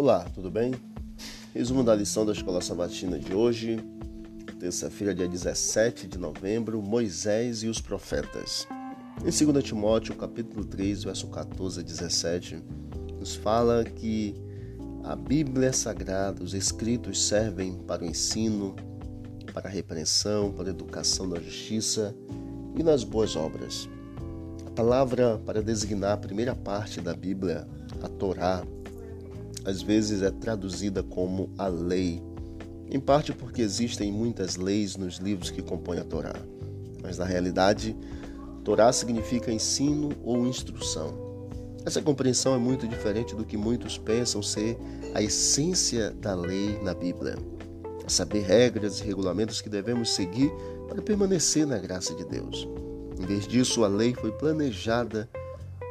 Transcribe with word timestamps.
Olá, 0.00 0.24
tudo 0.32 0.48
bem? 0.48 0.76
Resumo 1.52 1.82
da 1.82 1.92
lição 1.92 2.24
da 2.24 2.30
Escola 2.30 2.60
Sabatina 2.60 3.18
de 3.18 3.34
hoje, 3.34 3.84
terça-feira, 4.60 5.12
dia 5.12 5.26
17 5.26 6.06
de 6.06 6.16
novembro, 6.16 6.80
Moisés 6.80 7.64
e 7.64 7.66
os 7.66 7.80
profetas. 7.80 8.64
Em 9.18 9.24
2 9.52 9.64
Timóteo, 9.64 10.14
capítulo 10.14 10.64
3, 10.64 11.02
verso 11.02 11.26
14 11.26 11.80
a 11.80 11.82
17, 11.82 12.62
nos 13.18 13.34
fala 13.34 13.82
que 13.82 14.36
a 15.02 15.16
Bíblia 15.16 15.72
sagrada, 15.72 16.44
os 16.44 16.54
escritos 16.54 17.20
servem 17.26 17.74
para 17.78 18.04
o 18.04 18.06
ensino, 18.06 18.76
para 19.52 19.66
a 19.68 19.72
repreensão, 19.72 20.52
para 20.52 20.68
a 20.68 20.70
educação 20.70 21.26
na 21.26 21.40
justiça 21.40 22.14
e 22.76 22.84
nas 22.84 23.02
boas 23.02 23.34
obras. 23.34 23.88
A 24.64 24.70
palavra 24.70 25.40
para 25.44 25.60
designar 25.60 26.12
a 26.12 26.18
primeira 26.18 26.54
parte 26.54 27.00
da 27.00 27.14
Bíblia, 27.14 27.66
a 28.00 28.08
Torá, 28.08 28.62
às 29.68 29.82
vezes 29.82 30.22
é 30.22 30.30
traduzida 30.30 31.02
como 31.02 31.50
a 31.58 31.66
lei, 31.66 32.22
em 32.90 32.98
parte 32.98 33.34
porque 33.34 33.60
existem 33.60 34.10
muitas 34.10 34.56
leis 34.56 34.96
nos 34.96 35.18
livros 35.18 35.50
que 35.50 35.60
compõem 35.60 35.98
a 35.98 36.04
Torá. 36.04 36.34
Mas 37.02 37.18
na 37.18 37.26
realidade, 37.26 37.94
Torá 38.64 38.90
significa 38.90 39.52
ensino 39.52 40.08
ou 40.24 40.46
instrução. 40.46 41.12
Essa 41.84 42.00
compreensão 42.00 42.54
é 42.54 42.58
muito 42.58 42.88
diferente 42.88 43.36
do 43.36 43.44
que 43.44 43.58
muitos 43.58 43.98
pensam 43.98 44.42
ser 44.42 44.78
a 45.12 45.20
essência 45.20 46.12
da 46.12 46.34
lei 46.34 46.78
na 46.82 46.94
Bíblia. 46.94 47.36
É 48.06 48.08
saber 48.08 48.40
regras 48.40 49.00
e 49.00 49.04
regulamentos 49.04 49.60
que 49.60 49.68
devemos 49.68 50.14
seguir 50.14 50.50
para 50.88 51.02
permanecer 51.02 51.66
na 51.66 51.76
graça 51.76 52.14
de 52.14 52.24
Deus. 52.24 52.66
Em 53.20 53.26
vez 53.26 53.46
disso, 53.46 53.84
a 53.84 53.88
lei 53.88 54.14
foi 54.14 54.32
planejada 54.32 55.28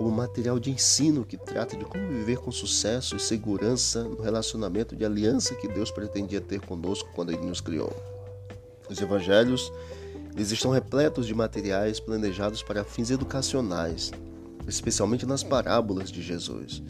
como 0.00 0.10
material 0.10 0.58
de 0.58 0.70
ensino 0.70 1.26
que 1.26 1.36
trata 1.36 1.76
de 1.76 1.84
como 1.84 2.08
viver 2.08 2.38
com 2.38 2.50
sucesso 2.50 3.16
e 3.16 3.20
segurança 3.20 4.02
no 4.02 4.22
relacionamento 4.22 4.96
de 4.96 5.04
aliança 5.04 5.54
que 5.54 5.68
Deus 5.68 5.90
pretendia 5.90 6.40
ter 6.40 6.58
conosco 6.58 7.10
quando 7.14 7.32
Ele 7.32 7.44
nos 7.44 7.60
criou. 7.60 7.94
Os 8.88 8.98
evangelhos 8.98 9.70
eles 10.34 10.50
estão 10.52 10.70
repletos 10.70 11.26
de 11.26 11.34
materiais 11.34 12.00
planejados 12.00 12.62
para 12.62 12.82
fins 12.82 13.10
educacionais, 13.10 14.10
especialmente 14.66 15.26
nas 15.26 15.42
parábolas 15.42 16.10
de 16.10 16.22
Jesus. 16.22 16.82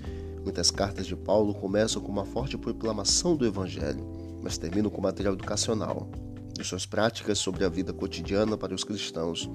Muitas 0.45 0.71
cartas 0.71 1.05
de 1.05 1.17
Paulo 1.17 1.53
começam 1.53 2.01
com 2.01 2.13
uma 2.13 2.25
forte 2.25 2.57
proclamação 2.57 3.35
do 3.35 3.45
Evangelho, 3.45 4.07
mas 4.41 4.57
terminam 4.57 4.89
com 4.89 5.01
material 5.01 5.35
educacional, 5.35 6.09
de 6.57 6.63
suas 6.63 6.87
práticas 6.87 7.41
sobre 7.41 7.65
a 7.65 7.69
vida 7.69 7.93
cotidiana 7.93 8.57
para 8.57 8.73
os 8.73 8.85
cristãos. 8.85 9.51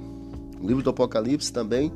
O 0.59 0.67
livro 0.67 0.83
do 0.83 0.89
Apocalipse 0.89 1.53
também 1.53 1.89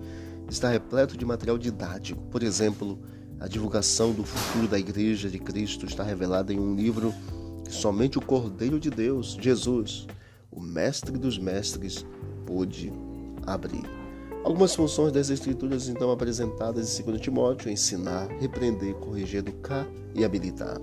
está 0.50 0.70
repleto 0.70 1.16
de 1.16 1.26
material 1.26 1.58
didático. 1.58 2.22
Por 2.24 2.44
exemplo, 2.44 3.00
a 3.40 3.48
divulgação 3.48 4.12
do 4.12 4.24
futuro 4.24 4.68
da 4.68 4.80
Igreja 4.80 5.30
de 5.30 5.40
Cristo 5.40 5.86
está 5.86 6.04
revelada 6.04 6.52
em 6.52 6.60
um 6.60 6.76
livro 6.76 7.14
que 7.64 7.72
somente 7.72 8.18
o 8.18 8.22
Cordeiro 8.22 8.80
de 8.80 8.90
Deus, 8.90 9.38
Jesus, 9.40 10.08
o 10.52 10.60
Mestre 10.60 11.18
dos 11.18 11.38
Mestres, 11.38 12.06
pôde 12.46 12.92
abrir. 13.46 13.84
Algumas 14.44 14.74
funções 14.74 15.12
das 15.12 15.30
Escrituras 15.30 15.88
então 15.88 16.12
apresentadas 16.12 17.00
em 17.00 17.04
2 17.04 17.22
Timóteo: 17.22 17.70
ensinar, 17.70 18.28
repreender, 18.40 18.96
corrigir, 18.96 19.40
educar 19.40 19.86
e 20.16 20.26
habilitar. 20.26 20.80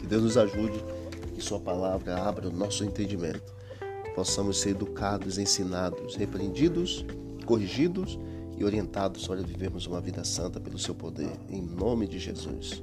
Que 0.00 0.06
Deus 0.06 0.22
nos 0.22 0.36
ajude 0.36 0.82
que 1.34 1.42
Sua 1.42 1.60
palavra 1.60 2.16
abra 2.16 2.48
o 2.48 2.52
nosso 2.52 2.84
entendimento, 2.84 3.54
que 4.04 4.10
possamos 4.10 4.58
ser 4.60 4.70
educados, 4.70 5.38
ensinados, 5.38 6.16
repreendidos, 6.16 7.04
corrigidos 7.44 8.18
e 8.56 8.64
orientados 8.64 9.26
para 9.26 9.42
vivermos 9.42 9.86
uma 9.86 10.00
vida 10.00 10.24
santa 10.24 10.60
pelo 10.60 10.78
seu 10.78 10.94
poder, 10.94 11.32
em 11.48 11.62
nome 11.62 12.06
de 12.06 12.18
Jesus. 12.18 12.82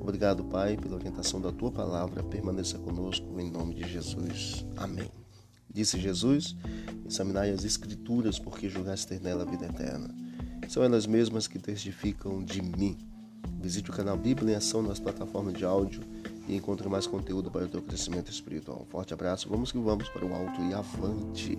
Obrigado, 0.00 0.42
Pai, 0.44 0.76
pela 0.76 0.96
orientação 0.96 1.40
da 1.40 1.52
tua 1.52 1.70
palavra. 1.70 2.22
Permaneça 2.22 2.78
conosco 2.78 3.38
em 3.38 3.50
nome 3.50 3.74
de 3.74 3.86
Jesus. 3.86 4.64
Amém. 4.76 5.10
Disse 5.72 6.00
Jesus: 6.00 6.56
Examinai 7.06 7.50
as 7.50 7.64
Escrituras, 7.64 8.38
porque 8.38 8.68
julgaste 8.68 9.06
ter 9.06 9.20
nela 9.20 9.42
a 9.42 9.46
vida 9.46 9.66
eterna. 9.66 10.12
São 10.68 10.82
elas 10.82 11.06
mesmas 11.06 11.46
que 11.46 11.58
testificam 11.58 12.42
de 12.42 12.62
mim. 12.62 12.96
Visite 13.60 13.90
o 13.90 13.92
canal 13.92 14.16
Bíblia 14.16 14.54
em 14.54 14.56
Ação 14.56 14.82
nas 14.82 14.98
plataformas 14.98 15.54
de 15.54 15.64
áudio 15.64 16.02
e 16.48 16.56
encontre 16.56 16.88
mais 16.88 17.06
conteúdo 17.06 17.50
para 17.50 17.64
o 17.64 17.68
teu 17.68 17.82
crescimento 17.82 18.30
espiritual. 18.30 18.84
Um 18.86 18.90
forte 18.90 19.12
abraço, 19.12 19.48
vamos 19.48 19.70
que 19.70 19.78
vamos 19.78 20.08
para 20.08 20.24
o 20.24 20.34
alto 20.34 20.62
e 20.62 20.72
avante. 20.72 21.58